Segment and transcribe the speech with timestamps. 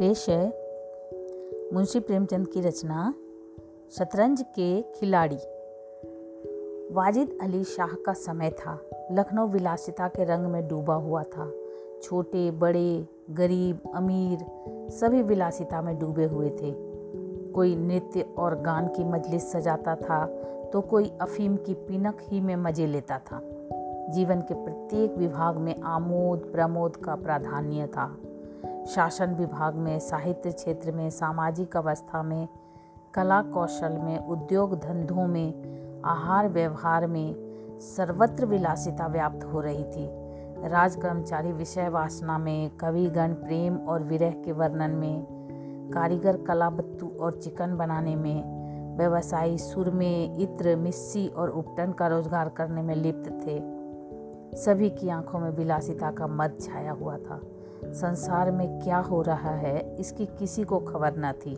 [0.00, 0.46] पेश है।
[1.72, 3.14] मुंशी प्रेमचंद की रचना,
[3.90, 5.36] शतरंज के खिलाड़ी।
[6.94, 8.78] वाजिद अली शाह का समय था।
[9.12, 11.50] लखनऊ विलासिता के रंग में डूबा हुआ था।
[12.02, 14.46] छोटे, बड़े, गरीब, अमीर,
[14.90, 16.72] सभी विलासिता में डूबे हुए थे।
[17.52, 20.26] कोई नृत्य और गान की मजलिस सजाता था
[20.72, 23.42] तो कोई अफीम की पिनक ही में मज़े लेता था।
[24.10, 28.16] जीवन के प्रत्येक विभाग में आमोद प्रमोद का प्राधान्य था।
[28.94, 32.48] शासन विभाग में, साहित्य क्षेत्र में, सामाजिक अवस्था में,
[33.14, 37.34] कला कौशल में, उद्योग धंधों में, आहार व्यवहार में
[37.80, 40.08] सर्वत्र विलासिता व्याप्त हो रही थी।
[40.68, 45.26] राज कर्मचारी विषय वासना में कविगण प्रेम और विरह के वर्णन में,
[45.94, 48.60] कारीगर कला बत्तू और चिकन बनाने में,
[48.96, 53.80] व्यवसायी सुर में इत्र, मिस्सी और उपटन का रोज़गार करने में लिप्त थे।
[54.56, 57.40] सभी की आँखों में विलासिता का मत छाया हुआ था।
[57.84, 61.56] संसार में क्या हो रहा है, इसकी किसी को खबर न थी।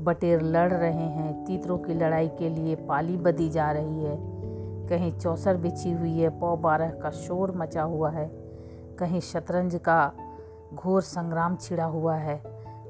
[0.00, 4.16] बटेर लड़ रहे हैं, तीतरों की लड़ाई के लिए पाली बदी जा रही है।
[4.88, 8.28] कहीं चौसर बिछी हुई है, पौ बारह का शोर मचा हुआ है।
[8.98, 10.12] कहीं शतरंज का
[10.74, 12.40] घोर संग्राम छिड़ा हुआ है।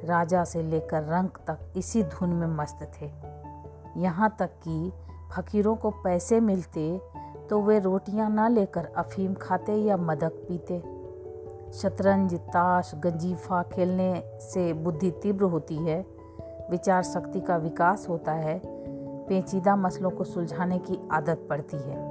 [0.05, 3.11] राजा से लेकर रंक तक इसी धुन में मस्त थे।
[3.97, 4.93] यहाँ तक कि
[5.33, 7.01] फकीरों को पैसे मिलते
[7.51, 10.83] तो वे रोटियाँ ना लेकर अफीम खाते या मदक पीते।
[11.73, 16.05] शतरंज ताश गंजीफा खेलने से बुद्धि तीव्र होती है,
[16.71, 18.61] विचार शक्ति का विकास होता है,
[19.29, 22.05] पेचीदा मसलों को सुलझाने की आदत पड़ती है।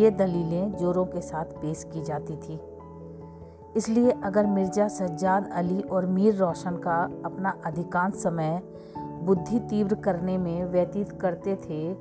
[0.00, 2.60] ये दलीलें जोरों के साथ पेश की जाती थी।
[3.76, 8.62] इसलिए अगर मिर्ज़ा सज्जाद अली और मीर रोशन का अपना अधिकांश समय
[9.22, 11.94] बुद्धि तीव्र करने में व्यतीत करते थे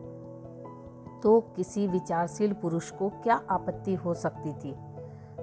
[1.21, 4.75] तो किसी विचारशील पुरुष को क्या आपत्ति हो सकती थी?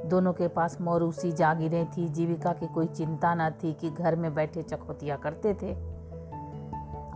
[0.06, 4.34] दोनों के पास मौरूसी जागीरें थी, जीविका की कोई चिंता न थी कि घर में
[4.34, 5.98] बैठे चखोतिया करते थे।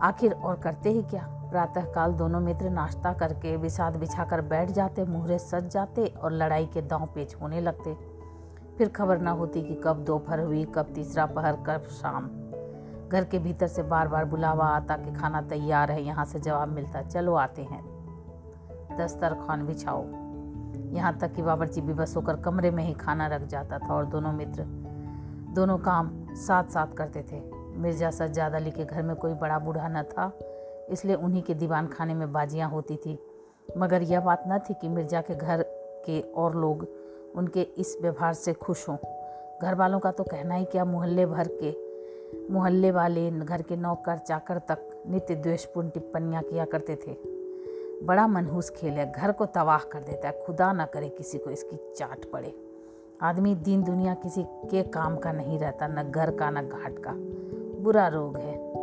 [0.01, 1.29] आखिर और करते ही क्या?
[1.51, 6.81] प्रातःकाल दोनों मित्र नाश्ता करके विषाद बिछाकर बैठ जाते, मुहरे सज जाते और लड़ाई के
[6.81, 7.93] दांव पेच होने लगते।
[8.77, 12.29] फिर खबर ना होती कि कब दोपहर हुई, कब तीसरा पहर, कब शाम।
[13.09, 16.67] घर के भीतर से बार बार बुलावा आता कि खाना तैयार है, यहाँ से जवाब
[16.67, 17.83] मिलता, चलो आते हैं।
[18.97, 20.22] दस्तर खान बिछाओ।
[20.93, 24.31] यहाँ तक कि बाबरची बेबस होकर कमरे में ही खाना रख जाता था और दोनों
[24.33, 24.63] मित्र
[25.55, 27.41] दोनों काम साथ साथ करते थे।
[27.77, 30.31] मिर्ज़ा सज्जाद अली के घर में कोई बड़ा बूढ़ा न था,
[30.89, 33.17] इसलिए उन्हीं के दीवान खाने में बाजियाँ होती थी।
[33.77, 35.61] मगर यह बात न थी कि मिर्ज़ा के घर
[36.05, 36.87] के और लोग
[37.35, 38.97] उनके इस व्यवहार से खुश हों।
[39.61, 41.71] घर वालों का तो कहना ही क्या, मोहल्ले भर के,
[42.53, 47.11] मोहल्ले वाले घर के नौकर चाकर तक नित्य द्वेषपूर्ण टिप्पणियाँ किया करते थे।
[48.03, 51.49] बड़ा मनहूस खेल है। घर को तबाह कर देता है। खुदा ना करे किसी को
[51.49, 52.53] इसकी चाट पड़े।
[53.21, 57.11] आदमी दीन दुनिया किसी के काम का नहीं रहता, न घर का, न घाट का।
[57.83, 58.73] बुरा रोग है।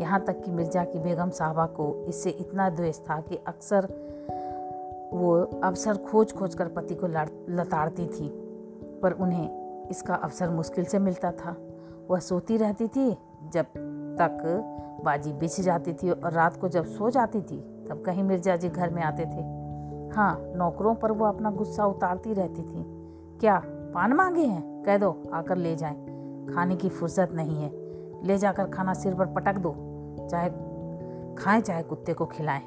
[0.00, 3.84] यहाँ तक कि मिर्ज़ा की बेगम साहबा को इससे इतना द्वेष था कि अक्सर
[5.12, 8.28] वो अवसर खोज खोज कर पति को लताड़ती थी।
[9.02, 11.56] पर उन्हें इसका अवसर मुश्किल से मिलता था।
[12.10, 13.16] वह सोती रहती थी
[13.52, 13.64] जब
[14.20, 14.42] तक
[15.04, 18.68] बाजी बिछ जाती थी और रात को जब सो जाती थी तब कहीं मिर्ज़ा जी
[18.68, 19.64] घर में आते थे।
[20.16, 22.84] हाँ नौकरों पर वो अपना गुस्सा उतारती रहती थी।
[23.40, 24.82] क्या पान मांगे हैं?
[24.82, 26.04] कह दो, आकर ले जाएँ।
[26.54, 27.70] खाने की फुर्सत नहीं है।
[28.26, 29.74] ले जाकर खाना सिर पर पटक दो।
[30.30, 30.50] चाहे,
[31.34, 32.62] खाएँ, चाहे कुत्ते को खिलाएँ।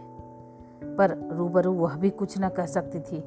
[0.84, 3.18] पर रूबरू वह भी कुछ न कह सकती थी।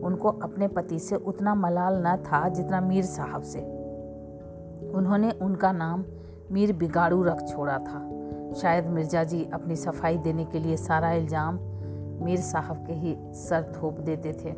[0.00, 3.60] उनको अपने पति से उतना मलाल न था जितना मीर साहब से।
[4.94, 6.04] उन्होंने उनका नाम
[6.52, 8.17] मीर बिगाड़ू रख छोड़ा था।
[8.54, 11.58] शायद मिर्ज़ा जी अपनी सफ़ाई देने के लिए सारा इल्ज़ाम
[12.24, 14.50] मीर साहब के ही सर थोप देते थे।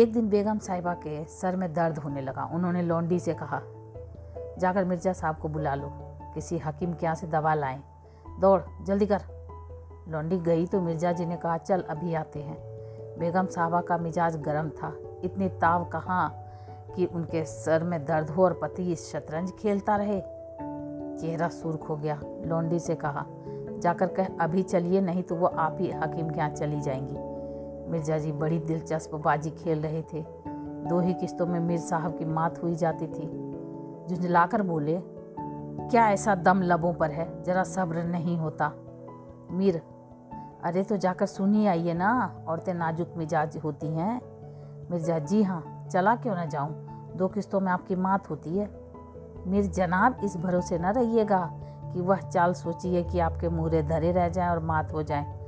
[0.00, 3.60] एक दिन बेगम साहिबा के सर में दर्द होने लगा। उन्होंने लौंडी से कहा,
[4.58, 5.90] जाकर मिर्ज़ा साहब को बुला लो।
[6.34, 7.80] किसी हकीम के यहाँ से दवा लाएँ।
[8.40, 9.22] दौड़, जल्दी कर।
[10.08, 12.58] लौंडी गई तो मिर्ज़ा जी ने कहा, चल, अभी आते हैं।
[13.18, 14.92] बेगम साहबा का मिजाज गर्म था।
[15.24, 16.34] इतनी ताव कहाँ
[16.96, 20.20] कि उनके सर में दर्द हो और पति शतरंज खेलता रहे।
[21.20, 23.26] चेहरा सुर्ख हो गया, लौंडी से कहा।
[23.78, 27.30] जाकर कह, अभी चलिए, नहीं तो वो आप ही हकीम के यहाँ चली जाएँगी।
[27.90, 30.24] मिर्ज़ा जी बड़ी दिलचस्प बाजी खेल रहे थे।
[30.88, 33.26] दो ही किस्तों में मीर साहब की मात हुई जाती थी।
[34.08, 35.02] झुंझलाकर बोले,
[35.90, 37.42] क्या ऐसा दम लबों पर है?
[37.42, 38.72] जरा सब्र नहीं होता।
[39.50, 39.82] मीर,
[40.64, 44.20] अरे तो जाकर सुनी आइए ना, औरतें नाजुक मिजाज होती हैं।
[44.90, 46.86] मिर्ज़ा, जी हाँ चला क्यों ना जाऊँ?
[47.16, 48.79] दो किस्तों में आपकी मात होती है।
[49.46, 51.50] मीर जनाब, इस भरोसे न रहिएगा
[51.92, 55.40] कि वह चाल सोचिए कि आपके मुहरे धरे रह जाएँ और मात हो जाएँ।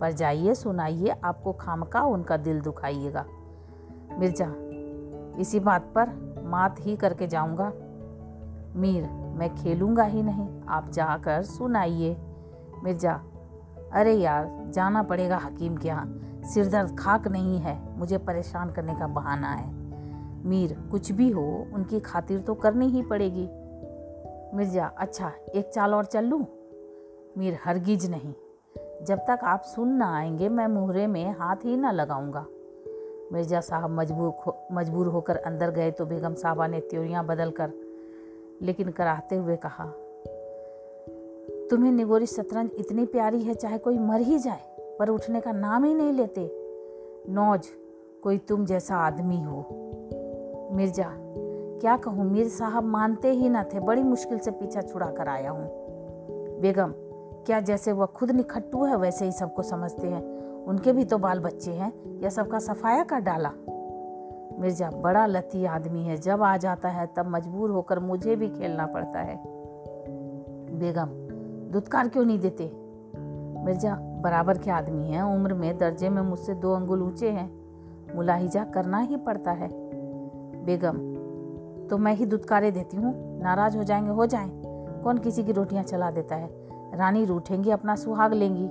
[0.00, 3.24] पर जाइए, सुनाइए, आपको खामका उनका दिल दुखाइएगा।
[4.18, 4.46] मिर्ज़ा,
[5.40, 6.08] इसी बात पर
[6.44, 7.72] मात ही करके जाऊँगा।
[8.76, 9.08] मीर,
[9.38, 12.16] मैं खेलूँगा ही नहीं, आप जाकर सुनाइए।
[12.84, 13.20] मिर्ज़ा,
[13.92, 19.06] अरे यार, जाना पड़ेगा हकीम के यहाँ। सिरदर्द खाक नहीं है, मुझे परेशान करने का
[19.06, 19.75] बहाना है।
[20.44, 23.48] मीर कुछ भी हो उनकी खातिर तो करनी ही पड़ेगी।
[24.56, 26.46] मिर्ज़ा अच्छा एक चाल और चल लूँ?
[27.38, 28.34] मीर हरगिज नहीं।
[29.04, 32.46] जब तक आप सुन ना आएँगे मैं मुहरे में हाथ ही ना लगाऊँगा।
[33.32, 37.72] मिर्ज़ा साहब मजबूर हो, मजबूर होकर अंदर गए तो बेगम साहबा ने त्योरियाँ बदल कर
[38.62, 39.84] लेकिन कराहते हुए कहा
[41.70, 45.84] तुम्हें निगोरी शतरंज इतनी प्यारी है चाहे कोई मर ही जाए पर उठने का नाम
[45.84, 46.50] ही नहीं लेते।
[47.28, 47.66] नौज
[48.22, 49.85] कोई तुम जैसा आदमी हो।
[50.76, 51.10] मिर्ज़ा,
[51.80, 55.50] क्या कहूँ मीर साहब मानते ही ना थे, बड़ी मुश्किल से पीछा छुड़ा कर आया
[55.50, 55.68] हूँ।
[56.60, 56.92] बेगम,
[57.46, 60.22] क्या जैसे वह खुद निखट्टू है, वैसे ही सबको समझते हैं।
[60.64, 63.50] उनके भी तो बाल बच्चे हैं, या सबका सफाया कर डाला?
[64.58, 68.86] मिर्ज़ा, बड़ा लती आदमी है, जब आ जाता है, तब मजबूर होकर मुझे भी खेलना
[68.86, 69.42] पड़ता है।
[70.78, 71.08] बेगम,
[71.72, 72.72] दुत्कार क्यों नहीं देते?
[73.64, 77.66] मिर्ज़ा, बराबर के आदमी हैं, उम्र में दर्जे में मुझसे दो अंगुल ऊँचे हैं।
[78.16, 79.85] मुलाहिजा करना ही पड़ता है।
[80.66, 81.16] बेगम
[81.90, 84.50] तो मैं ही दुत्कारे देती हूँ। नाराज़ हो जाएँगे, हो जाएँ।
[85.04, 86.50] कौन किसी की रोटियाँ चला देता है?
[86.94, 88.66] रानी रूठेंगी, अपना सुहाग लेंगी।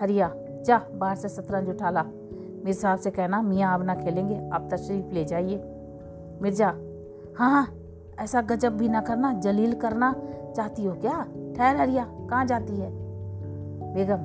[0.00, 0.34] हरिया,
[0.64, 2.02] जा, बाहर से शतरंज उठा ला।
[2.64, 5.56] मीर साहब से कहना, मियाँ अब ना खेलेंगे, आप तशरीफ़ ले जाइए।
[6.42, 6.68] मिर्ज़ा
[7.36, 7.74] हाँ हाँ
[8.18, 10.14] ऐसा गजब भी ना करना, जलील करना
[10.56, 11.26] चाहती हो क्या?
[11.56, 12.90] ठहर हरिया, कहाँ जाती है?
[13.94, 14.20] बेगम,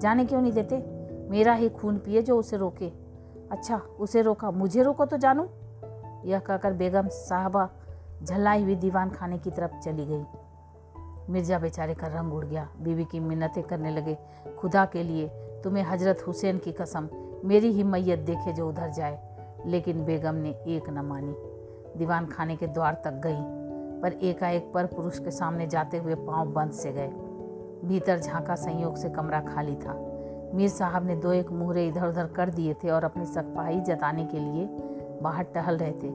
[0.00, 0.84] जाने क्यों नहीं देते?
[1.30, 2.92] मेरा ही खून पिए जो उसे रोके।
[3.50, 5.48] अच्छा उसे रोका, मुझे रोको तो जानू?
[6.26, 7.70] यह कहकर बेगम साहबा
[8.22, 10.24] झल्लाई हुई दीवान खाने की तरफ़ चली गई।
[11.32, 14.18] मिर्ज़ा बेचारे का रंग उड़ गया। बीवी की मिन्नतें करने लगे।
[14.58, 15.28] खुदा के लिए
[15.64, 17.08] तुम्हें हज़रत हुसैन की कसम,
[17.44, 19.36] मेरी ही मैयत देखे जो उधर जाए।
[19.66, 21.36] लेकिन बेगम ने एक न मानी।
[21.98, 23.40] दीवान खाने के द्वार तक गई,
[24.00, 27.08] पर एकाएक पर पुरुष के सामने जाते हुए पाँव बंद से गए।
[27.84, 30.12] भीतर झांका संयोग से कमरा खाली था।
[30.54, 34.24] मीर साहब ने दो एक मुहरे इधर उधर कर दिए थे और अपनी सफ़ाई जताने
[34.24, 34.66] के लिए
[35.22, 36.10] बाहर टहल रहे थे।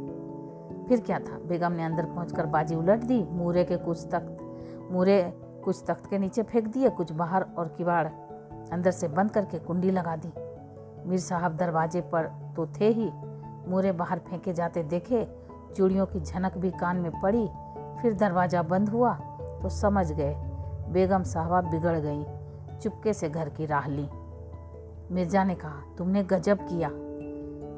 [0.88, 1.38] फिर क्या था?
[1.48, 4.38] बेगम ने अंदर पहुंचकर बाजी उलट दी, मूरे के कुछ तख्त,
[4.92, 5.22] मूरे
[5.64, 8.08] कुछ तख्त के नीचे फेंक दिए, कुछ बाहर और किवाड़
[8.74, 10.32] अंदर से बंद करके कुंडी लगा दी।
[11.10, 13.10] मीर साहब दरवाजे पर तो थे ही,
[13.68, 15.28] मूरे बाहर फेंके जाते देखे,
[15.76, 17.48] चूड़ियों की झनक भी कान में पड़ी,
[18.02, 19.14] फिर दरवाज़ा बंद हुआ
[19.62, 20.34] तो समझ गए,
[20.90, 22.24] बेगम साहबा बिगड़ गई,
[22.80, 24.08] चुपके से घर की राह ली।
[25.12, 26.90] मिर्ज़ा ने कहा, तुमने गजब किया।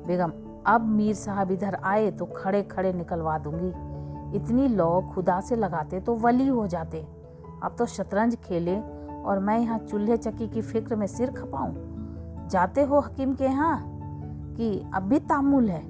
[0.08, 0.32] बेगम
[0.68, 6.00] अब मीर साहब इधर आए तो खड़े खड़े निकलवा दूँगी। इतनी लौ खुदा से लगाते
[6.00, 7.06] तो वली हो जाते।
[7.64, 8.80] अब तो शतरंज खेले
[9.24, 13.84] और मैं यहाँ चूल्हे चक्की की फ़िक्र में सिर खपाऊं। जाते हो हकीम के यहाँ?
[14.58, 15.84] कि अब भी तामुल है।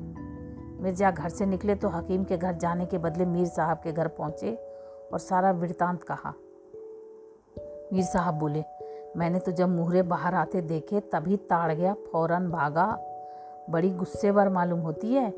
[0.82, 4.08] मिर्ज़ा घर से निकले तो हकीम के घर जाने के बदले मीर साहब के घर
[4.08, 4.54] पहुँचे
[5.14, 6.34] और सारा वृतांत कहा।
[7.94, 8.64] मीर साहब बोले,
[9.18, 12.86] मैंने तो जब मुहरे बाहर आते देखे तभी ताड़ गया, फ़ौरन भागा
[13.70, 15.34] बड़ी गुस्सेवर मालूम होती है,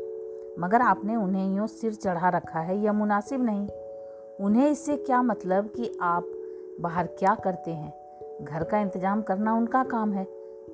[0.60, 3.68] मगर आपने उन्हें यूँ सिर चढ़ा रखा है, यह मुनासिब नहीं।
[4.42, 6.26] उन्हें इससे क्या मतलब कि आप
[6.82, 7.94] बाहर क्या करते हैं?
[8.46, 10.28] घर का इंतज़ाम करना उनका काम है।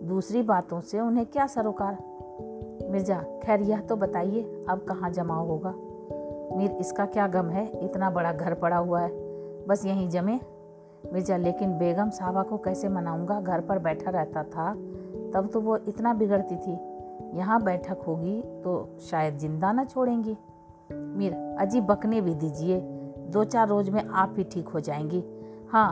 [0.03, 1.98] दूसरी बातों से उन्हें क्या सरोकार?
[2.89, 5.74] मिर्ज़ा, खैर, यह तो बताइए, अब कहाँ जमा होगा?
[6.58, 7.86] मीर, इसका क्या गम है?
[7.86, 9.10] इतना बड़ा घर पड़ा हुआ है,
[9.67, 10.39] बस यहीं जमे।
[11.13, 13.41] मिर्ज़ा, लेकिन बेगम साहबा को कैसे मनाऊँगा?
[13.41, 14.74] घर पर बैठा रहता था,
[15.34, 16.90] तब तो वो इतना बिगड़ती थी।
[17.36, 20.38] यहाँ बैठक होगी तो शायद ज़िंदा न छोड़ेंगी।
[20.92, 22.80] मीर अजी बकने भी दीजिए।
[23.32, 25.24] दो चार रोज में आप ही ठीक हो जाएँगी।
[25.72, 25.90] हाँ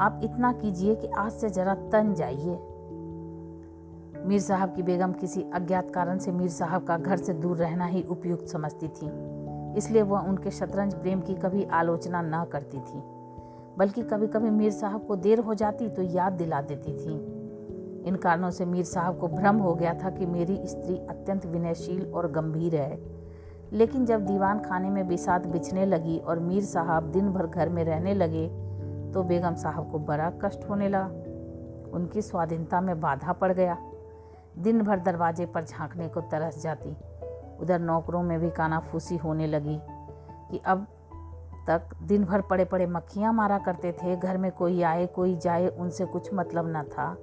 [0.00, 2.58] आप इतना कीजिए कि आज से जरा तन जाइए।
[4.26, 7.86] मीर साहब की बेगम किसी अज्ञात कारण से मीर साहब का घर से दूर रहना
[7.86, 9.10] ही उपयुक्त समझती थी।
[9.78, 13.02] इसलिए वह उनके शतरंज प्रेम की कभी आलोचना न करती थी।
[13.78, 17.16] बल्कि कभी कभी मीर साहब को देर हो जाती तो याद दिला देती थी।
[18.08, 22.12] इन कारणों से मीर साहब को भ्रम हो गया था कि मेरी स्त्री अत्यंत विनयशील
[22.12, 22.98] और गंभीर है।
[23.72, 27.84] लेकिन जब दीवान खाने में बिसात बिछने लगी और मीर साहब दिन भर घर में
[27.84, 28.48] रहने लगे
[29.12, 31.06] तो बेगम साहब को बड़ा कष्ट होने लगा।
[31.94, 33.76] उनकी स्वाधीनता में बाधा पड़ गया।
[34.58, 36.96] दिन भर दरवाजे पर झांकने को तरस जाती।
[37.60, 39.78] उधर नौकरों में भी कानाफूसी होने लगी
[40.50, 40.86] कि अब
[41.68, 45.68] तक दिन भर पड़े पड़े मक्खियाँ मारा करते थे, घर में कोई आए कोई जाए
[45.68, 47.16] उनसे कुछ मतलब न था।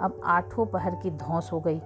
[0.00, 1.80] अब आठों पहर की धौस हो गई।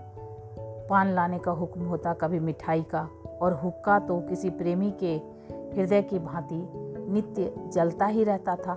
[0.91, 3.09] पान लाने का हुक्म होता कभी मिठाई का,
[3.43, 5.15] और हुक्का तो किसी प्रेमी के
[5.77, 6.69] हृदय की भांति
[7.13, 8.75] नित्य जलता ही रहता था।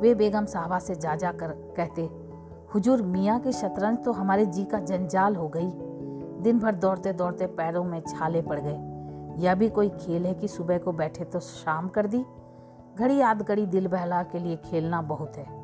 [0.00, 2.08] वे बेगम साहबा से जा जा कर कहते,
[2.74, 5.70] हुजूर मियाँ के शतरंज तो हमारे जी का जंजाल हो गई।
[6.42, 10.48] दिन भर दौड़ते दौड़ते पैरों में छाले पड़ गए। यह भी कोई खेल है कि
[10.48, 12.24] सुबह को बैठे तो शाम कर दी?
[12.98, 15.59] घड़ी आध घड़ी दिल बहला के लिए खेलना बहुत है।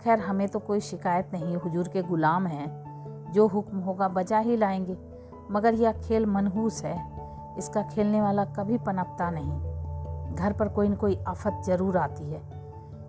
[0.00, 2.90] खैर, हमें तो कोई शिकायत नहीं। हुजूर के गुलाम हैं,
[3.32, 4.98] जो हुक्म होगा बजा ही लाएँगे।
[5.50, 7.20] मगर यह खेल मनहूस है।
[7.58, 9.70] इसका खेलने वाला कभी पनपता नहीं।
[10.34, 12.42] घर पर कोई न कोई आफत ज़रूर आती है।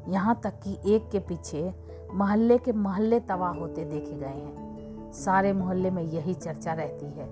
[0.08, 1.74] यहाँ तक कि एक के पीछे
[2.14, 7.30] मोहल्ले के मोहल्ले तबाह होते देखे गए हैं। सारे मोहल्ले में यही चर्चा रहती है।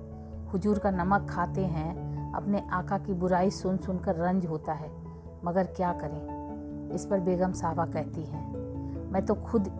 [0.54, 4.92] हुजूर का नमक खाते हैं, अपने आका की बुराई सुन सुनकर रंज होता है।
[5.46, 6.40] मगर क्या करें?
[6.90, 8.59] इस पर बेगम साहबा कहती हैं।
[9.10, 9.72] मैं तो खुद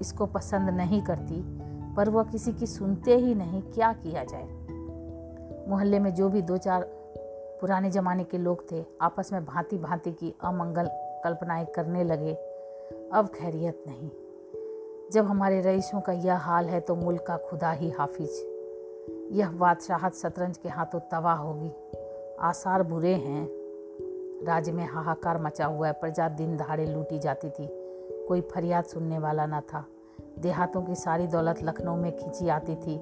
[0.00, 1.42] इसको पसंद नहीं करती,
[1.94, 4.48] पर वह किसी की सुनते ही नहीं क्या किया जाए।
[5.68, 6.82] मोहल्ले में जो भी दो चार
[7.60, 10.88] पुराने ज़माने के लोग थे, आपस में भांति भांति की अमंगल
[11.24, 12.34] कल्पनाएँ करने लगे।
[13.12, 14.10] अब खैरियत नहीं।
[15.12, 18.30] जब हमारे रईसों का यह हाल है तो मुल्क का खुदा ही हाफिज।
[19.32, 21.72] यह बादशाहत शतरंज के हाथों तबाह होगी।
[22.40, 23.48] आसार बुरे हैं।
[24.46, 27.75] राज्य में हाहाकार मचा हुआ है, प्रजा दिन दहाड़े लूटी जाती थी।
[28.28, 29.84] कोई फरियाद सुनने वाला न था।
[30.38, 32.98] देहातों की सारी दौलत लखनऊ में खींची आती थी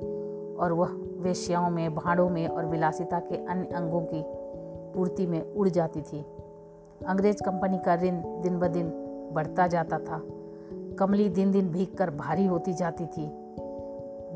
[0.57, 0.89] और वह
[1.19, 4.23] वेश्याओं में, भाड़ों में और विलासिता के अन्य अंगों की
[4.95, 6.25] पूर्ति में उड़ जाती थी।
[7.07, 8.91] अंग्रेज़ कंपनी का ऋण दिन ब दिन
[9.33, 10.23] बढ़ता जाता था।
[10.99, 13.31] कमली दिन दिन भीग कर भारी होती जाती थी।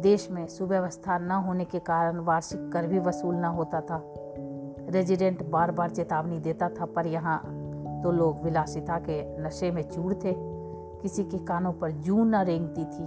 [0.00, 4.14] देश में सुव्यवस्था न होने के कारण वार्षिक कर भी वसूल न होता था।
[4.88, 7.42] रेजिडेंट बार बार चेतावनी देता था, पर यहाँ
[8.02, 10.57] तो लोग विलासिता के नशे में चूर थे।
[11.02, 13.06] किसी के कानों पर जू न रेंगती थी।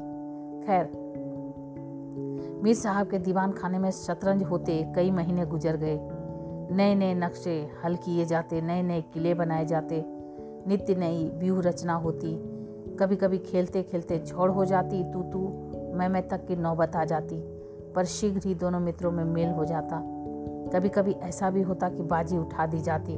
[0.65, 0.89] खैर,
[2.63, 5.99] मीर साहब के दीवान खाने में शतरंज होते कई महीने गुजर गए।
[6.71, 10.03] नए नए नक्शे हल किए जाते नए नए किले बनाए जाते,
[10.67, 12.35] नित्य नई व्यूह रचना होती।
[12.99, 15.47] कभी कभी खेलते खेलते झोड़ हो जाती तू तू
[15.97, 17.41] मैं मैं तक की नौबत आ जाती,
[17.95, 20.01] पर शीघ्र ही दोनों मित्रों में मेल हो जाता।
[20.73, 23.17] कभी कभी ऐसा भी होता कि बाजी उठा दी जाती,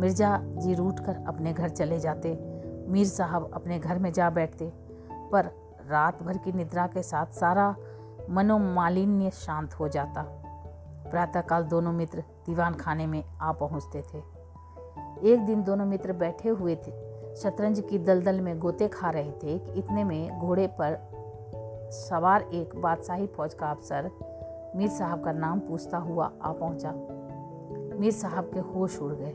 [0.00, 2.32] मिर्ज़ा जी रूट कर अपने घर चले जाते।
[2.88, 4.72] मीर साहब अपने घर में जा बैठते,
[5.32, 5.44] पर
[5.90, 7.76] रात भर की निद्रा के साथ सारा
[8.30, 10.22] मनोमालिन्य शांत हो जाता।
[11.10, 14.18] प्रातःकाल दोनों मित्र दीवान खाने में आ पहुँचते थे।
[15.32, 16.90] एक दिन दोनों मित्र बैठे हुए थे।
[17.36, 20.98] शतरंज की दलदल में गोते खा रहे थे कि इतने में घोड़े पर
[21.92, 24.10] सवार एक बादशाही फौज का अफसर
[24.76, 26.92] मीर साहब का नाम पूछता हुआ आ पहुँचा।
[28.00, 29.34] मीर साहब के होश उड़ गए।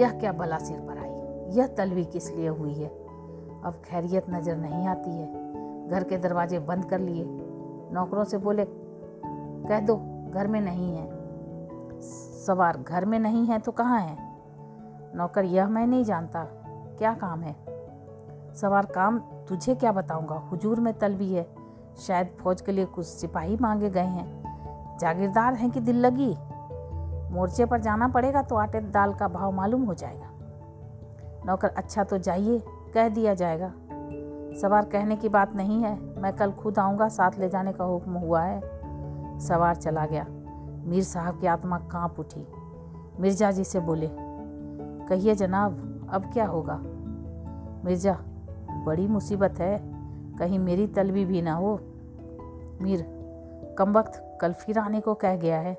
[0.00, 0.98] यह क्या बला सिर पर
[1.50, 2.88] यह तलवी किस लिए हुई है?
[3.64, 5.44] अब खैरियत नज़र नहीं आती है।
[5.88, 7.24] घर के दरवाजे बंद कर लिए।
[7.92, 9.96] नौकरों से बोले, कह दो,
[10.34, 11.08] घर में नहीं है।
[12.46, 14.18] सवार घर में नहीं है तो कहाँ है?
[15.16, 16.44] नौकर, यह मैं नहीं जानता।
[16.98, 17.56] क्या काम है?
[18.54, 20.34] सवार काम तुझे क्या बताऊँगा?
[20.34, 21.54] हुजूर में तलबी है।
[21.98, 24.44] शायद फौज के लिए कुछ सिपाही मांगे गए हैं।
[25.00, 26.36] जागीरदार हैं कि दिल लगी?
[27.34, 30.30] मोर्चे पर जाना पड़ेगा तो आटे दाल का भाव मालूम हो जाएगा।
[31.46, 32.62] नौकर अच्छा तो जाइए,
[32.94, 33.72] कह दिया जाएगा।
[34.60, 38.12] सवार कहने की बात नहीं है, मैं कल खुद आऊँगा, साथ ले जाने का हुक्म
[38.12, 40.26] हुआ है। सवार चला गया।
[40.86, 42.46] मीर साहब की आत्मा काँप उठी।
[43.20, 44.08] मिर्ज़ा जी से बोले,
[45.08, 46.80] कहिए जनाब, अब क्या होगा?
[47.84, 48.18] मिर्ज़ा,
[48.84, 49.78] बड़ी मुसीबत है,
[50.38, 51.74] कहीं मेरी तलबी भी ना हो।
[52.82, 53.04] मीर,
[53.78, 55.76] कम वक्त कल फिर आने को कह गया है।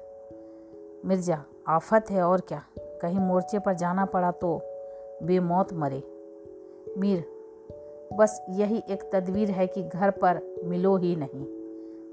[1.05, 2.61] मिर्ज़ा, आफत है और क्या,
[3.01, 4.61] कहीं मोर्चे पर जाना पड़ा तो
[5.23, 6.03] बेमौत मरे।
[6.97, 7.25] मीर,
[8.13, 11.45] बस यही एक तदवीर है कि घर पर मिलो ही नहीं।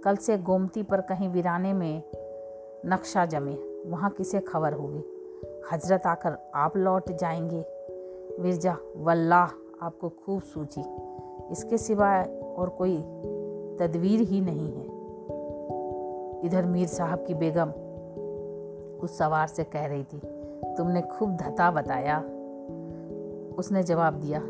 [0.01, 2.03] कल से गोमती पर कहीं वीराने में
[2.87, 3.55] नक्शा जमे,
[3.91, 5.05] वहाँ किसे खबर होगी?
[5.73, 7.67] हज़रत आकर आप लौट जाएँगे।
[8.43, 9.47] मिर्ज़ा, वल्लाह,
[9.87, 10.85] आपको खूब सूझी।
[11.51, 12.25] इसके सिवाय
[12.59, 12.97] और कोई
[13.77, 14.85] तदवीर ही नहीं है।
[16.45, 17.71] इधर मीर साहब की बेगम
[19.03, 20.21] उस सवार से कह रही थी,
[20.77, 22.25] तुमने खूब धता बताया।
[23.59, 24.43] उसने जवाब दिया,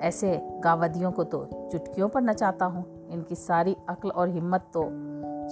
[0.00, 4.82] ऐसे गावदियों को तो चुटकियों पर नचाता हूँ। इनकी सारी अक्ल और हिम्मत तो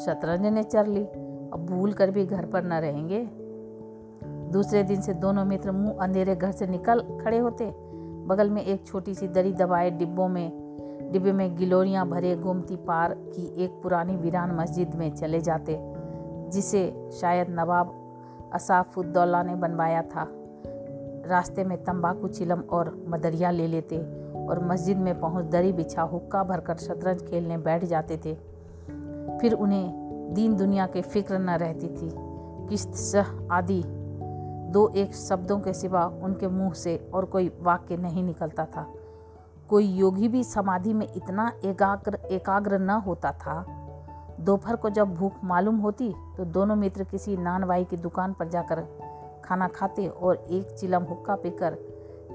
[0.05, 3.25] शतरंज ने चर ली। अब भूल कर भी घर पर न रहेंगे।
[4.53, 7.71] दूसरे दिन से दोनों मित्र मुँह अंधेरे घर से निकल खड़े होते।
[8.27, 13.15] बगल में एक छोटी सी दरी दबाए डिब्बों में, डिब्बे में गिलोरियाँ भरे गोमती पार
[13.15, 15.79] की एक पुरानी वीरान मस्जिद में चले जाते,
[16.53, 17.99] जिसे शायद नवाब
[18.55, 20.25] असाफुद्दौला ने बनवाया था।
[21.27, 23.99] रास्ते में तंबाकू, चिलम और मदरिया ले लेते
[24.47, 28.35] और मस्जिद में पहुँच दरी बिछा हुक्का भरकर शतरंज खेलने बैठ जाते थे।
[29.41, 32.11] फिर उन्हें दीन दुनिया के फ़िक्र न रहती थी।
[32.69, 33.83] किस्त, सह आदि
[34.73, 38.87] दो एक शब्दों के सिवा उनके मुँह से और कोई वाक्य नहीं निकलता था।
[39.69, 43.65] कोई योगी भी समाधि में इतना एकाग्र एकाग्र न होता था।
[44.41, 48.79] दोपहर को जब भूख मालूम होती तो दोनों मित्र किसी नानवाई की दुकान पर जाकर
[49.53, 51.75] खाना खाते और एक चिलम हुक्का पीकर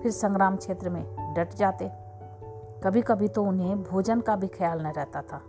[0.04, 1.92] फिर संग्राम क्षेत्र में डट जाते।
[2.84, 5.42] कभी कभी तो उन्हें भोजन का भी ख्याल न रहता था।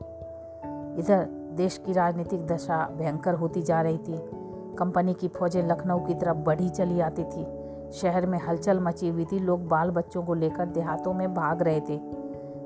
[0.98, 1.25] इधर
[1.56, 4.30] देश की राजनीतिक दशा भयंकर होती जा रही थी।
[4.78, 7.46] कंपनी की फौजें लखनऊ की तरफ़ बढ़ी चली आती थी।
[7.92, 11.80] शहर में हलचल मची हुई थी। लोग बाल बच्चों को लेकर देहातों में भाग रहे
[11.80, 11.98] थे।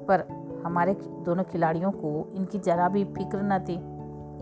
[0.04, 0.24] पर
[0.64, 3.76] हमारे दोनों खिलाड़ियों को इनकी जरा भी फ़िक्र न थी।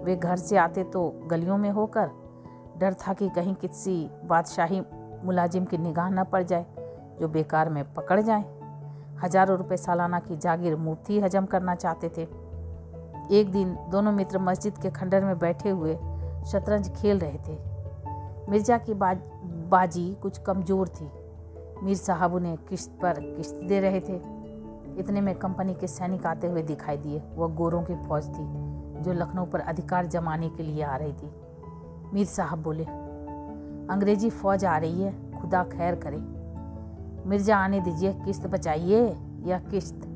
[0.04, 2.10] वे घर से आते तो गलियों में होकर
[2.80, 4.80] डर था कि कहीं किसी बादशाही
[5.24, 6.66] मुलाजिम की निगाह न पड़ जाए
[7.20, 8.44] जो बेकार में पकड़ जाए।
[9.22, 12.22] हज़ारों रुपए सालाना की जागीर मूर्ति हजम करना चाहते थे।
[13.30, 15.94] एक दिन दोनों मित्र मस्जिद के खंडर में बैठे हुए
[16.46, 17.58] शतरंज खेल रहे थे।
[18.50, 19.18] मिर्ज़ा की बाज,
[19.70, 21.10] बाजी कुछ कमज़ोर थी।
[21.82, 24.16] मीर साहब उन्हें किश्त पर किश्त दे रहे थे।
[25.00, 28.46] इतने में कंपनी के सैनिक आते हुए दिखाई दिए। वह गोरों की फौज थी
[29.02, 31.30] जो लखनऊ पर अधिकार जमाने के लिए आ रही थी।
[32.14, 32.84] मीर साहब बोले,
[33.92, 36.16] अंग्रेज़ी फौज आ रही है, खुदा खैर करे।
[37.28, 40.06] मिर्ज़ा आने दीजिए, किस्त बचाइए या किश्त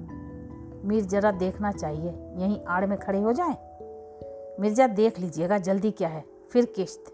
[0.85, 3.57] मीर जरा देखना चाहिए, यहीं आड़ में खड़े हो जाएँ।
[4.61, 7.13] मिर्ज़ा देख लीजिएगा, जल्दी क्या है, फिर किश्त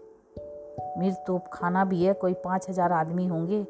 [0.97, 3.63] मीर तोप खाना भी है, कोई पाँच हज़ार आदमी होंगे।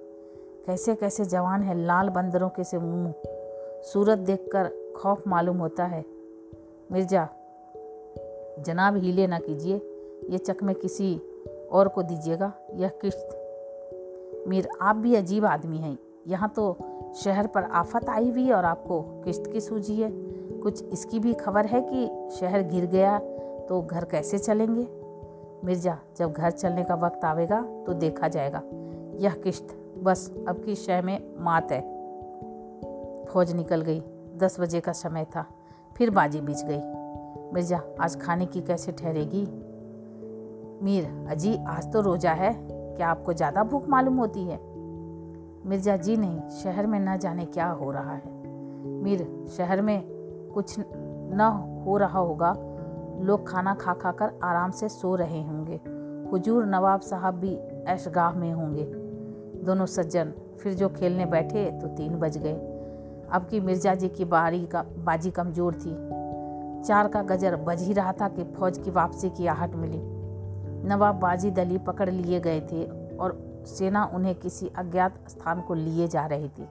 [0.65, 3.13] कैसे कैसे जवान है, लाल बंदरों के से मुँह।
[3.83, 6.03] सूरत देखकर खौफ मालूम होता है।
[6.91, 7.27] मिर्ज़ा,
[8.59, 9.90] जनाब हीले ना कीजिए।
[10.29, 11.19] ये चकमे किसी
[11.71, 13.37] और को दीजिएगा, यह किश्त।
[14.47, 15.97] मीर, आप भी अजीब आदमी हैं।
[16.27, 16.77] यहाँ तो
[17.15, 20.11] शहर पर आफत आई हुई और आपको किश्त की सूझी है।
[20.59, 23.19] कुछ इसकी भी खबर है कि शहर गिर गया
[23.69, 24.87] तो घर कैसे चलेंगे?
[25.65, 28.61] मिर्ज़ा, जब घर चलने का वक्त आवेगा तो देखा जाएगा।
[29.15, 31.81] यह किश्त, बस, अब की शय में मात है।
[33.25, 34.03] फौज निकल गई।
[34.37, 35.45] दस बजे का समय था।
[35.97, 36.81] फिर बाजी बीच गई।
[37.53, 39.45] मिर्ज़ा, आज खाने की कैसे ठहरेगी?
[40.83, 42.53] मीर अजी आज तो रोजा है,
[42.97, 44.59] क्या आपको ज़्यादा भूख मालूम होती है?
[45.65, 48.31] मिर्ज़ा जी नहीं, शहर में न जाने क्या हो रहा है।
[49.03, 49.19] मीर,
[49.57, 50.01] शहर में
[50.53, 51.49] कुछ न
[51.85, 52.51] हो रहा होगा।
[53.21, 55.79] लोग खाना खा खा कर आराम से सो रहे होंगे।
[56.31, 57.55] हुजूर नवाब साहब भी
[57.87, 58.83] ऐशगाह में होंगे।
[59.65, 62.53] दोनों सज्जन फिर जो खेलने बैठे तो तीन बज गए।
[63.31, 65.95] अब की मिर्ज़ा जी की बारी का, बाजी कमज़ोर थी।
[66.83, 70.01] चार का गजर बज ही रहा था कि फौज की वापसी की आहट मिली।
[70.83, 72.85] नवाब बाजी दली पकड़ लिए गए थे
[73.17, 76.69] और सेना उन्हें किसी अज्ञात स्थान को लिए जा रही थी।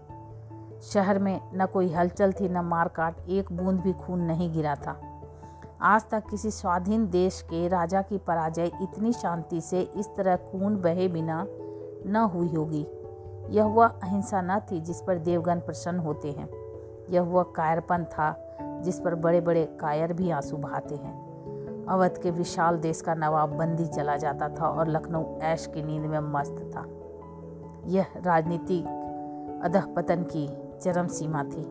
[0.83, 5.01] शहर में न कोई हलचल थी, न मारकाट, एक बूंद भी खून नहीं गिरा था।
[5.83, 10.77] आज तक किसी स्वाधीन देश के राजा की पराजय इतनी शांति से इस तरह खून
[10.77, 11.47] बहे बिना
[12.07, 12.87] न हुई होगी।
[13.51, 16.49] यह वह अहिंसा न थी जिस पर देवगन प्रसन्न होते हैं।
[17.11, 21.30] यह वह कायरपन था जिस पर बड़े बड़े कायर भी आँसू बहाते हैं।
[21.91, 26.03] अवध के विशाल देश का नवाब बंदी चला जाता था और लखनऊ ऐश की नींद
[26.03, 26.87] में मस्त था।
[27.87, 31.67] यह राजनीतिक अधः पतन की चरम सीमा थी।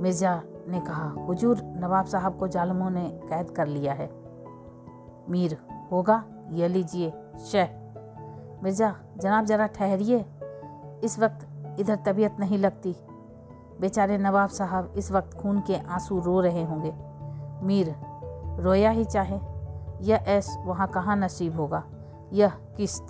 [0.00, 4.10] मिर्ज़ा ने कहा, हुजूर नवाब साहब को जालमों ने कैद कर लिया है।
[5.28, 5.58] मीर
[5.92, 7.68] होगा यह लीजिए शह।
[8.62, 10.24] मिर्ज़ा, जनाब जरा ठहरिए।
[11.04, 11.48] इस वक्त
[11.80, 12.96] इधर तबीयत नहीं लगती।
[13.80, 16.94] बेचारे नवाब साहब इस वक्त खून के आँसू रो रहे होंगे।
[17.66, 17.94] मीर
[18.58, 19.40] रोया ही चाहे।
[20.00, 21.84] यह ऐस वहाँ कहाँ नसीब होगा?
[22.32, 23.06] यह किस्त।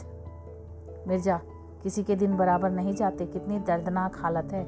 [1.09, 1.41] मिर्ज़ा,
[1.83, 4.67] किसी के दिन बराबर नहीं जाते, कितनी दर्दनाक हालत है।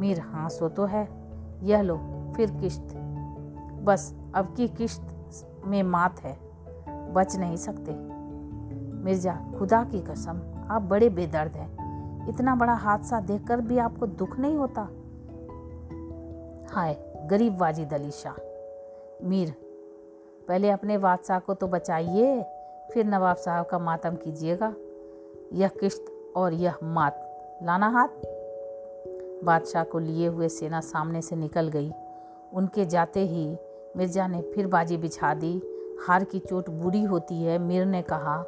[0.00, 1.08] मीर हाँ सो तो है।
[1.62, 1.96] यह लो,
[2.36, 2.94] फिर किश्त
[3.82, 5.02] बस, अब की किश्त
[5.66, 6.38] में मात है।
[7.12, 7.92] बच नहीं सकते।
[9.04, 11.76] मिर्ज़ा, खुदा की कसम, आप बड़े बेदर्द हैं।
[12.28, 14.82] इतना बड़ा हादसा देखकर भी आपको दुख नहीं होता?
[16.74, 18.32] हाय, गरीब वाजिद अली शाह।
[19.28, 19.65] मीर
[20.48, 22.42] पहले अपने बादशाह को तो बचाइए,
[22.90, 24.74] फिर नवाब साहब का मातम कीजिएगा।
[25.52, 26.04] यह किश्त
[26.36, 27.22] और यह मात,
[27.62, 28.08] लाना हाथ।
[29.44, 31.92] बादशाह को लिए हुए सेना सामने से निकल गई।
[32.52, 33.56] उनके जाते ही
[33.96, 35.62] मिर्ज़ा ने फिर बाजी बिछा दी।
[36.06, 38.44] हार की चोट बुरी होती है, मीर ने कहा,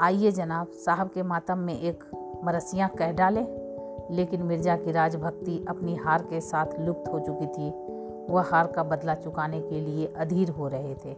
[0.00, 2.04] आइए जनाब, साहब के मातम में एक
[2.44, 3.70] मरसियाँ कह डाले।
[4.10, 7.89] लेकिन मिर्ज़ा की राजभक्ति अपनी हार के साथ लुप्त हो चुकी थी।
[8.30, 11.14] वह हार का बदला चुकाने के लिए अधीर हो रहे थे।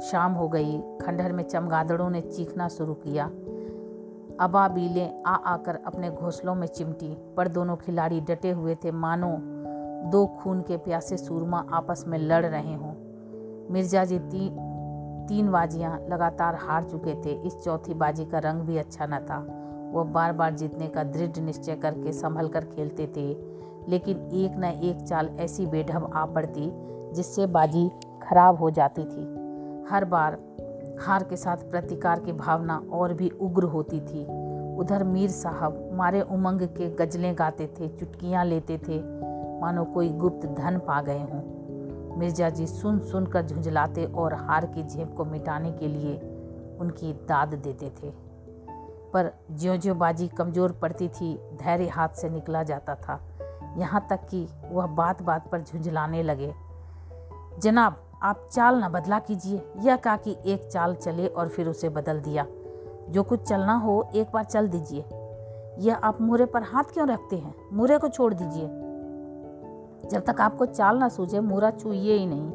[0.00, 3.24] शाम हो गई खंडहर में चमगादड़ों ने चीखना शुरू किया।
[4.40, 9.38] अबाबीलें आ आकर अपने घोंसलों में चिमटी पर दोनों खिलाड़ी डटे हुए थे। मानो
[10.10, 12.92] दो खून के प्यासे सूरमा आपस में लड़ रहे हों।
[13.70, 14.48] मिर्ज़ा जी ती,
[15.26, 19.38] तीन बाजियाँ लगातार हार चुके थे। इस चौथी बाजी का रंग भी अच्छा न था।
[19.92, 23.57] वह बार बार जीतने का दृढ़ निश्चय करके संभल कर खेलते थे।
[23.88, 26.70] लेकिन एक न एक चाल ऐसी बेढब आ पड़ती
[27.14, 27.88] जिससे बाजी
[28.22, 29.22] खराब हो जाती थी।
[29.90, 30.38] हर बार
[31.00, 34.24] हार के साथ प्रतिकार की भावना और भी उग्र होती थी।
[34.76, 38.98] उधर मीर साहब मारे उमंग के गजलें गाते थे, चुटकियाँ लेते थे,
[39.60, 44.66] मानो कोई गुप्त धन पा गए हों। मिर्ज़ा जी सुन सुन कर झुंझलाते और हार
[44.66, 46.16] की झेप को मिटाने के लिए
[46.80, 48.12] उनकी दाद देते थे।
[49.12, 53.20] पर ज्यो ज्यो बाजी कमज़ोर पड़ती थी, धैर्य हाथ से निकला जाता था।
[53.78, 56.54] यहाँ तक कि वह बात बात पर झुंझलाने लगे।
[57.62, 61.88] जनाब, आप चाल न बदला कीजिए। यह कहा कि एक चाल चले और फिर उसे
[61.88, 62.46] बदल दिया।
[63.10, 65.04] जो कुछ चलना हो, एक बार चल दीजिए।
[65.78, 67.54] यह आप मुरे पर हाथ क्यों रखते हैं?
[67.72, 68.66] मुरे को छोड़ दीजिए।
[70.10, 72.52] जब तक आपको चाल ना सूझे, मुरा छूइए ही नहीं।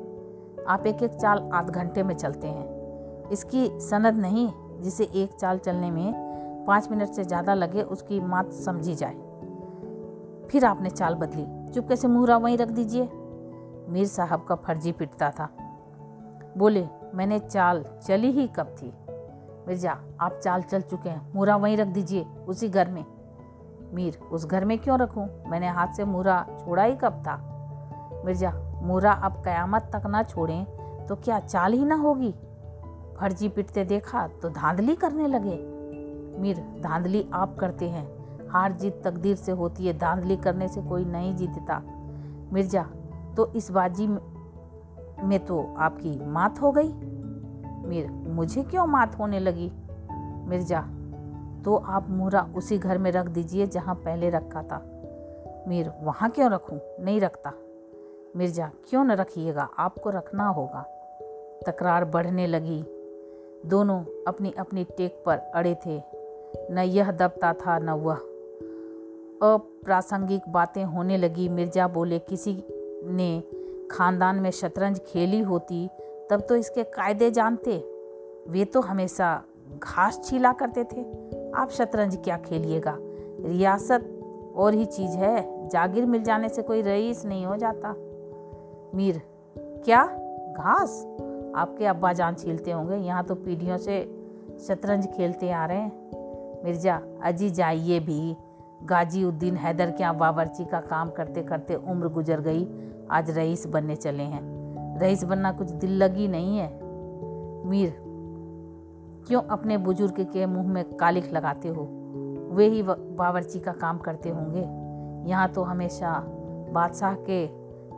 [0.65, 5.57] आप एक एक चाल आध घंटे में चलते हैं। इसकी सनद नहीं, जिसे एक चाल
[5.57, 6.13] चलने में
[6.67, 9.15] पाँच मिनट से ज़्यादा लगे, उसकी मात समझी जाए।
[10.51, 13.09] फिर आपने चाल बदली। चुपके से मुहरा वहीं रख दीजिए।
[13.89, 15.49] मीर साहब का फर्जी पिटता था।
[16.57, 18.93] बोले, मैंने चाल चली ही कब थी?
[19.67, 23.05] मिर्ज़ा, आप चाल चल चुके हैं। मुहरा वहीं रख दीजिए, उसी घर में।
[23.93, 25.43] मीर, उस घर में क्यों रखूँ?
[25.47, 27.37] मैंने हाथ से मुहरा छोड़ा ही कब था?
[28.25, 28.51] मिर्ज़ा
[28.81, 30.65] मुहरा अब कयामत तक ना छोड़ें
[31.07, 32.35] तो क्या चाल ही ना होगी?
[33.17, 35.57] फर्जी पिटते देखा तो धांधली करने लगे।
[36.41, 38.22] मीर, धांधली आप करते हैं।
[38.53, 41.81] हार जीत तकदीर से होती है, धांधली करने से कोई नहीं जीतता।
[42.53, 42.83] मिर्ज़ा
[43.37, 44.07] तो इस बाजी
[45.27, 46.93] में तो आपकी मात हो गई?
[47.89, 49.71] मीर, मुझे क्यों मात होने लगी?
[50.49, 50.81] मिर्ज़ा
[51.65, 54.81] तो आप मुहरा उसी घर में रख दीजिए जहाँ पहले रखा था।
[55.67, 56.79] मीर, वहाँ क्यों रखूँ?
[56.99, 57.51] नहीं रखता।
[58.35, 59.69] मिर्ज़ा, क्यों न रखिएगा?
[59.77, 60.81] आपको रखना होगा।
[61.65, 62.83] तकरार बढ़ने लगी।
[63.65, 66.01] दोनों अपनी अपनी टेक पर अड़े थे।
[66.71, 68.17] न यह दबता था, न वह
[69.43, 72.63] अप्रासंगिक बातें होने लगी। मिर्ज़ा बोले, किसी
[73.05, 73.43] ने
[73.91, 75.89] खानदान में शतरंज खेली होती,
[76.29, 77.77] तब तो इसके कायदे जानते।
[78.47, 79.43] वे तो हमेशा
[79.83, 81.01] घास छीला करते थे।
[81.51, 82.97] आप शतरंज क्या खेलिएगा?
[82.99, 84.19] रियासत
[84.55, 87.95] और ही चीज़ है। जागीर मिल जाने से कोई रईस नहीं हो जाता।
[88.97, 89.21] मीर,
[89.57, 90.05] क्या?
[90.57, 91.05] घास?
[91.55, 94.25] आपके अब्बा जान छीलते होंगे। यहाँ तो पीढ़ियों से
[94.67, 98.35] शतरंज खेलते आ रहे हैं। मिर्ज़ा, अजी जाइए भी।
[98.83, 102.67] गाजी उद्दीन हैदर के यहाँ बावर्ची का काम करते करते उम्र गुजर गई।
[103.11, 106.67] आज रईस बनने चले हैं। रईस बनना कुछ दिल लगी नहीं है।
[107.65, 107.95] मीर,
[109.27, 111.87] क्यों अपने बुज़ुर्ग के मुँह में कालिख लगाते हो?
[112.51, 114.63] वे ही बावर्ची का काम करते होंगे।
[115.29, 116.23] यहाँ तो हमेशा
[116.71, 117.45] बादशाह के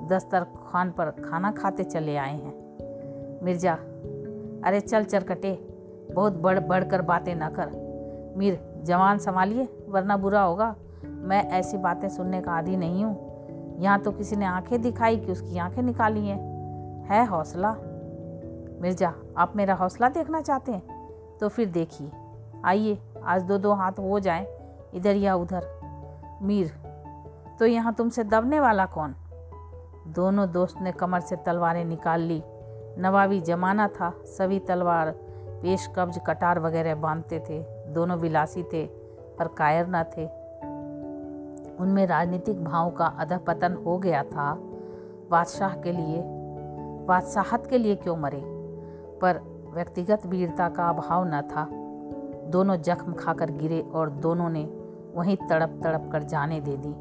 [0.08, 2.54] दस्तर खान पर खाना खाते चले आए हैं।
[3.43, 3.74] मिर्ज़ा,
[4.63, 5.54] अरे चल चरकटे,
[6.12, 11.77] बहुत बढ़ बढ़ कर बातें ना कर। मीर, जवान संभालिए। वरना बुरा होगा। मैं ऐसी
[11.77, 15.81] बातें सुनने का आदि नहीं हूँ। यहाँ तो किसी ने आँखें दिखाई कि उसकी आँखें
[15.81, 16.39] निकाली हैं।
[17.05, 17.71] है हौसला।
[18.81, 21.38] मिर्ज़ा, आप मेरा हौसला देखना चाहते हैं?
[21.38, 22.12] तो फिर देखिए।
[22.65, 24.47] आइए, आज दो दो हाथ हो जाएँ,
[24.93, 25.67] इधर या उधर।
[26.41, 26.71] मीर
[27.60, 29.15] तो यहाँ तुमसे दबने वाला कौन?
[30.08, 32.43] दोनों दोस्त ने कमर से तलवारें निकाल ली।
[32.97, 35.12] नवाबी जमाना था, सभी तलवार
[35.62, 39.04] पेश कब्ज कटार वगैरह बांधते थे। दोनों विलासी थे।
[39.39, 40.26] पर कायर न थे।
[41.78, 44.54] उनमें राजनीतिक भाव का अधपतन हो गया था।
[45.32, 46.21] बादशाह के लिए,
[47.06, 48.41] बादशाहत के लिए क्यों मरे?
[49.21, 49.39] पर
[49.74, 51.67] व्यक्तिगत वीरता का अभाव न था।
[52.50, 54.63] दोनों जख्म खाकर गिरे और दोनों ने
[55.15, 56.93] वहीं तड़प तड़प कर जाने दे दी।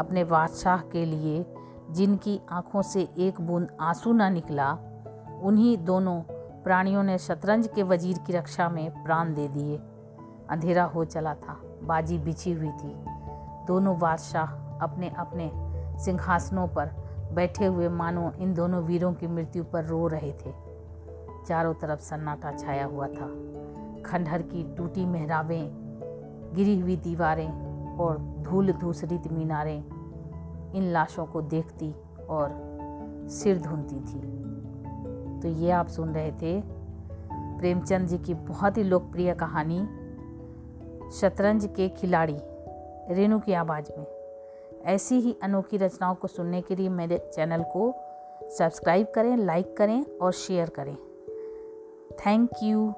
[0.00, 1.46] अपने बादशाह के लिए,
[1.90, 4.78] जिनकी आँखों से एक बूंद आँसू न निकला,
[5.42, 6.20] उन्हीं दोनों
[6.64, 9.80] प्राणियों ने शतरंज के वज़ीर की रक्षा में प्राण दे दिए।
[10.50, 12.94] अंधेरा हो चला था, बाजी बिछी हुई थी।
[13.66, 14.46] दोनों बादशाह
[14.80, 15.50] अपने अपने
[16.04, 16.90] सिंहासनों पर
[17.32, 20.52] बैठे हुए मानो इन दोनों वीरों की मृत्यु पर रो रहे थे।
[21.46, 23.26] चारों तरफ़ सन्नाटा छाया हुआ था।
[24.06, 25.70] खंडहर की टूटी मेहराबें,
[26.54, 29.84] गिरी हुई दीवारें और धूल धूसरित मीनारें
[30.72, 31.94] इन लाशों को देखती
[32.30, 32.50] और
[33.30, 34.20] सिर धुनती थी।
[35.40, 36.62] तो ये आप सुन रहे थे
[37.32, 39.88] प्रेमचंद जी की बहुत ही लोकप्रिय कहानी
[41.12, 42.36] शतरंज के खिलाड़ी,
[43.14, 44.06] रेणु की आवाज़ में।
[44.84, 47.94] ऐसी ही अनोखी रचनाओं को सुनने के लिए मेरे चैनल को
[48.58, 50.96] सब्सक्राइब करें, लाइक करें और शेयर करें।
[52.12, 52.94] Thank you.